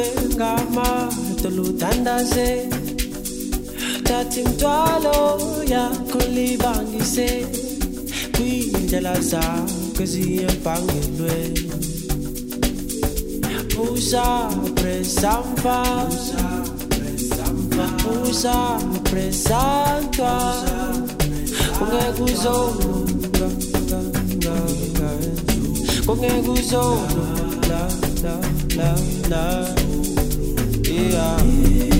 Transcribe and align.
qengamato 0.00 1.48
lutandaze 1.56 2.48
thatha 4.06 4.40
imthwalo 4.40 5.18
yakho 5.72 6.20
libangise 6.34 7.28
kwindlela 8.34 9.14
zakho 9.30 10.02
eziyempangelweni 10.04 11.64
usa 13.92 14.26
presampa 14.78 15.78
usa 18.22 18.56
presantwa 19.10 20.32
ungeke 21.82 22.22
uzolunga 22.22 23.48
ungeke 26.10 26.50
uzolunga 26.56 27.80
la 28.24 28.34
la 28.76 28.90
la 29.30 29.79
yeah 31.00 31.99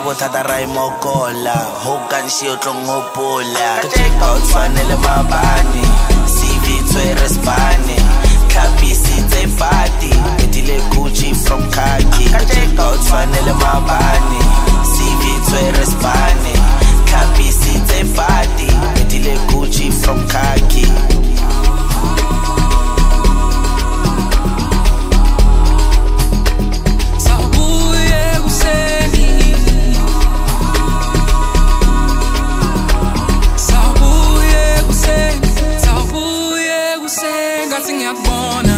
bothata 0.00 0.42
ra 0.42 0.60
e 0.60 0.66
mokola 0.66 1.56
ho 1.82 1.98
kanshi 2.08 2.46
o 2.48 2.56
tlo 2.62 2.72
ngopola 2.74 3.68
ka 4.20 4.32
o 4.32 4.38
tshwanele 4.46 4.96
mabane 4.96 5.82
cv 6.36 6.64
tswere 6.88 7.28
spane. 7.28 7.96
Tlhapisitse 8.48 9.42
fati. 9.58 10.12
Etile 10.44 10.78
gucci 10.92 11.34
from 11.34 11.62
khaki. 11.70 12.30
Ka 12.76 12.86
o 12.92 12.96
tshwanele 13.02 13.54
mabane 13.62 14.40
cv 14.92 15.22
tswere 15.46 15.84
spane. 15.92 16.54
Tlhapisitse 17.06 18.04
fati. 18.14 18.68
Etile 19.00 19.34
gucci 19.50 19.90
from 19.92 20.20
khaki 20.28 21.15
kusengathi 37.06 37.92
ngiyakubona 37.92 38.74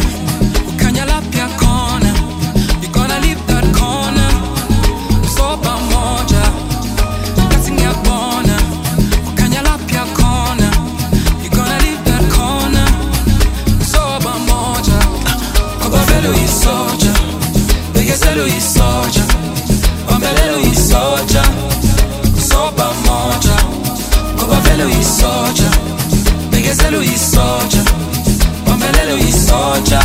pamoja, 29.79 29.99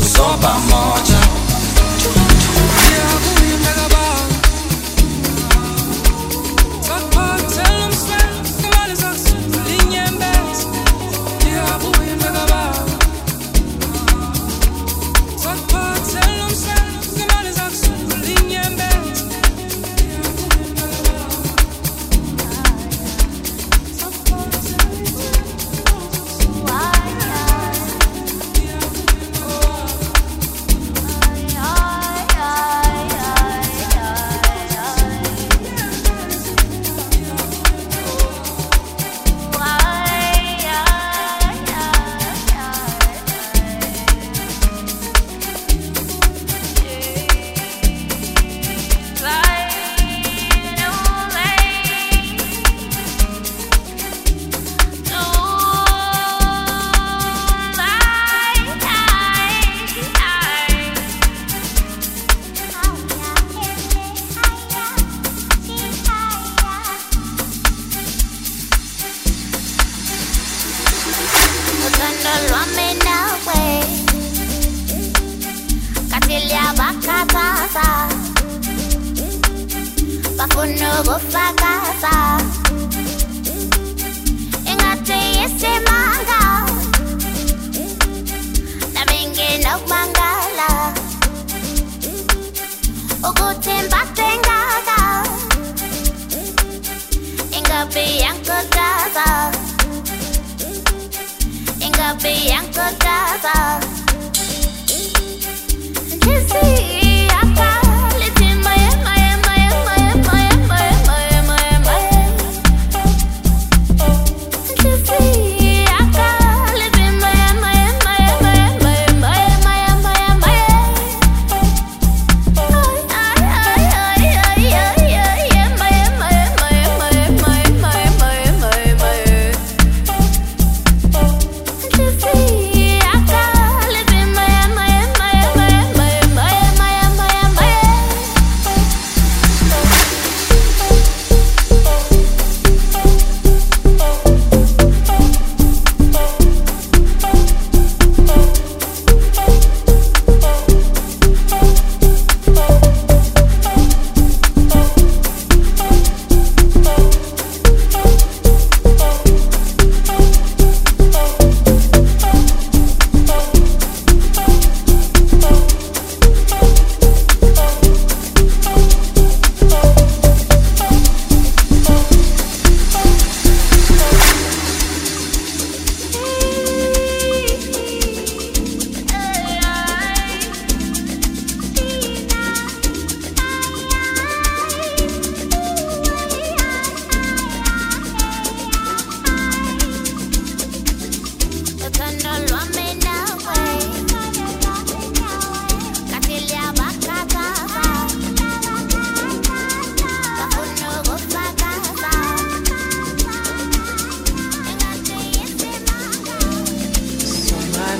usoma 0.00 0.36
pamoja 0.38 1.15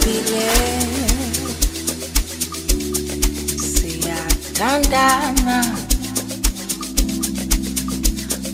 sithobile 0.06 0.50
siyathandana. 3.58 5.58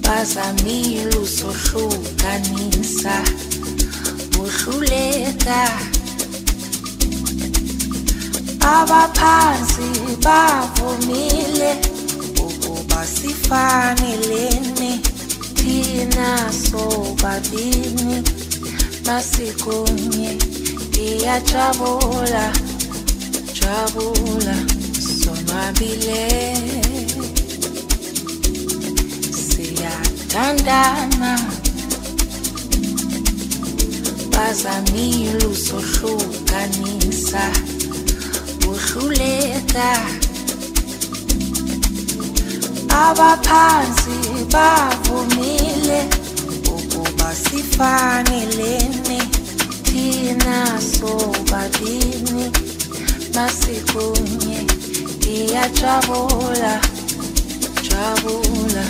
Bazamile 0.03 1.17
usohlukanisa 1.17 3.23
uhluleka 4.41 5.71
abaphansi 8.61 9.89
bavumile 10.25 11.73
ukuba 12.47 13.07
sifanelene 13.07 15.01
thina 15.55 16.53
sobabini 16.53 18.23
masikunye. 19.07 20.39
ngiyajabula 21.03 22.45
jabula 23.59 24.57
somabile 25.21 26.25
siyathandana 29.49 31.33
bazamile 34.33 35.45
usohlukanisa 35.53 37.45
uhluleka 38.71 39.91
abaphansi 43.05 44.17
bavumile 44.53 46.01
ukuba 46.77 47.29
sifanelene. 47.43 49.19
badini 51.51 52.51
masikunye 53.35 54.67
iya 55.29 55.69
travula 55.69 56.81
travula 57.89 58.85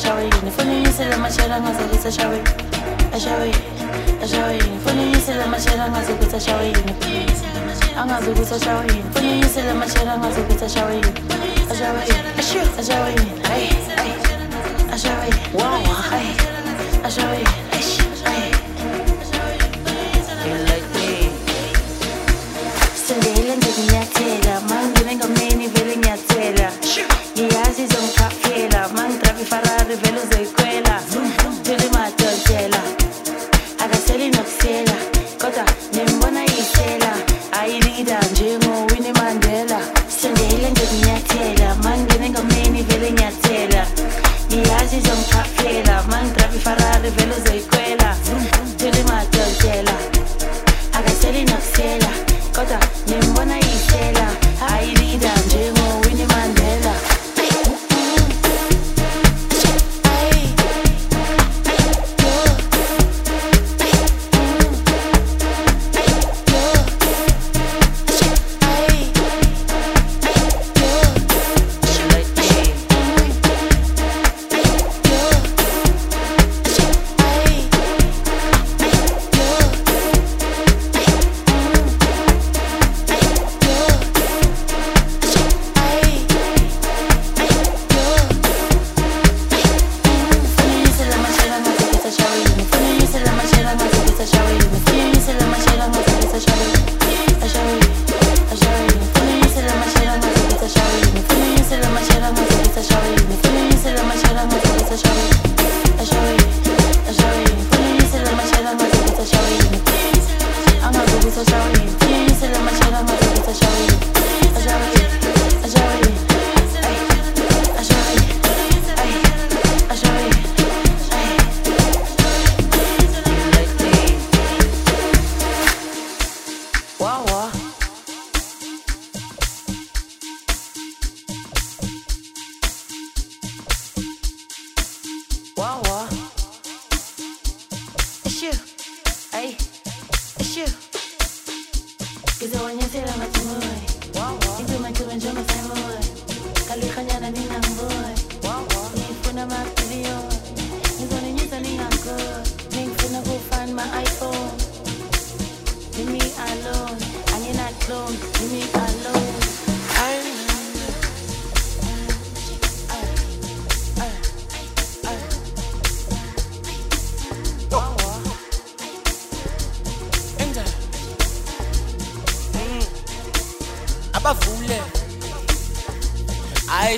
Funa 0.00 0.72
unyisela 0.72 1.16
mashela 1.18 1.60
ngaze 1.60 1.84
ngithi 1.84 2.08
ashawini 2.08 2.48
Ashawini 3.16 3.56
Ashawini 4.24 4.78
Funa 4.84 5.02
unyisela 5.02 5.46
mashela 5.46 5.90
ngaze 5.90 6.12
ngithi 6.12 6.36
ashawini 6.36 6.94
Angazi 8.00 8.30
ukuthi 8.30 8.54
ashawini 8.54 9.02
Funa 9.12 9.30
unyisela 9.32 9.74
mashela 9.74 10.18
ngaze 10.18 10.40
ngithi 10.40 10.64
ashawini 10.64 11.12
Ashawini 11.70 12.14
Ashawini 12.80 13.30
Hey 13.48 13.66
Hey 13.96 14.12
Ashawini 14.94 15.40
Wow 15.54 15.84
Hey 16.10 17.69
vele 43.60 43.82
ngiyathela 43.82 43.86
ngiyazi 44.48 44.96
izongikhaphela 44.96 45.94
mangidrava 46.10 46.56
ifarari 46.58 47.10
vele 47.16 47.32
uzoyikhwela 47.38 47.90
thela 47.90 47.99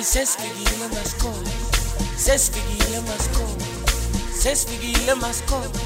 hayi 0.03 0.11
sesifikile 0.11 0.87
masikole 0.87 1.49
sesifikile 2.17 2.99
masikole 2.99 3.65
sesifikile 4.41 5.15
masikole 5.15 5.79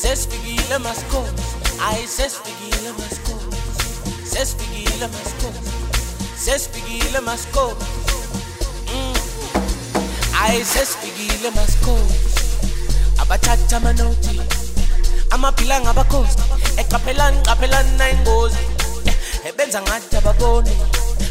sesifikile 0.00 0.78
masikole 0.78 1.32
hayi 1.78 2.08
sesifikile 2.08 2.92
masikole 2.98 3.56
sesifikile 4.24 5.06
masikole 5.06 5.60
sesifikile 6.44 7.20
masikole 7.20 7.84
hayi 10.32 10.64
sesifikile 10.64 11.50
masikole 11.50 12.14
abathatha 13.18 13.76
amanoti 13.76 14.40
amaphila 15.30 15.80
ngabakhosi 15.80 16.38
eqaphelani 16.76 17.42
qaphelani 17.42 17.96
nayingozi 17.98 18.64
ebenza 19.48 19.82
ngathi 19.82 20.16
ababoni 20.16 20.76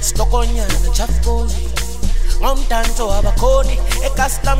sitokonyana 0.01 0.89
chafukozi 0.93 1.80
ngomdanso 2.41 3.07
wabakhoni 3.07 3.75
ekastam 4.07 4.59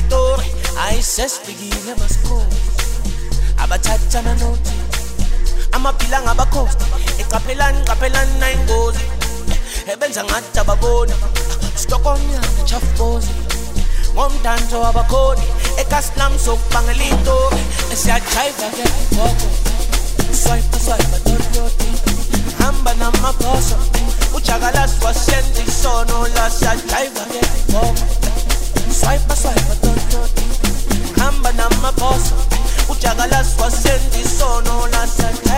itori 0.00 0.48
hayi 0.76 1.02
sesifikile 1.02 1.94
masikhosi 2.00 2.60
abathatha 3.62 4.18
amanoti 4.18 4.74
amaphila 5.72 6.18
ngabakhosi 6.22 6.84
eqaphelani 7.22 7.80
qaphelani 7.88 8.34
nayingozi 8.40 9.04
ebenza 9.92 10.22
ngathi 10.24 10.58
ababoni 10.60 11.14
sitokonyana 11.80 12.48
chafukozi 12.68 13.32
ngomdanso 14.14 14.76
wabakhoni 14.84 15.46
ekaslam 15.82 16.32
sokubangela 16.44 17.04
itori 17.14 17.62
siyajayiva 18.00 18.68
ke 18.76 18.84
boko 19.16 19.48
swipe 20.42 20.76
a 20.76 20.80
swipe 20.84 21.18
dototi 21.24 22.19
hamba 22.58 22.94
namaphoso 22.94 23.76
ujakalasi 24.36 25.04
wasenza 25.04 25.62
isono 25.68 26.28
lasajayiva 26.34 27.24
ke 27.32 27.40
boko 27.72 28.04
swipe 29.00 29.36
swipe 29.42 29.74
dototi 29.82 30.44
hamba 31.20 31.52
namaphoso 31.52 32.34
ujakalasi 32.88 33.60
wasenza 33.62 34.18
isono 34.24 34.86
lasajayiva 34.86 35.49